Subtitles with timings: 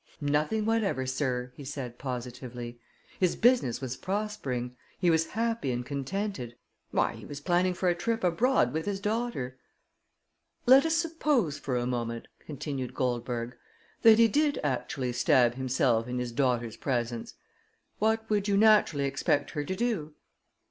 [0.19, 2.79] "Nothing whatever, sir," he said positively.
[3.19, 6.55] "His business was prospering; he was happy and contented
[6.89, 9.59] why, he was planning for a trip abroad with his daughter."
[10.65, 13.55] "Let us suppose for a moment," continued Goldberg,
[14.01, 17.35] "that he did actually stab himself in his daughter's presence;
[17.99, 20.15] what would you naturally expect her to do?"